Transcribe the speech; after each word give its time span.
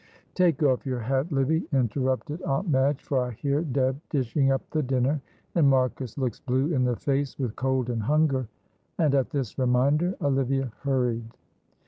"Take 0.33 0.63
off 0.63 0.83
your 0.83 1.01
hat, 1.01 1.31
Livy," 1.31 1.67
interrupted 1.71 2.41
Aunt 2.41 2.67
Madge, 2.67 3.03
"for 3.03 3.19
I 3.21 3.31
hear 3.33 3.61
Deb 3.61 4.01
dishing 4.09 4.49
up 4.51 4.67
the 4.71 4.81
dinner, 4.81 5.21
and 5.53 5.69
Marcus 5.69 6.17
looks 6.17 6.39
blue 6.39 6.73
in 6.73 6.85
the 6.85 6.95
face 6.95 7.37
with 7.37 7.55
cold 7.55 7.91
and 7.91 8.01
hunger." 8.01 8.47
And 8.97 9.13
at 9.13 9.29
this 9.29 9.59
reminder 9.59 10.15
Olivia 10.19 10.71
hurried. 10.81 11.37